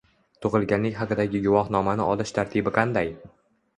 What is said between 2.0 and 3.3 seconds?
olish tartibi qanday?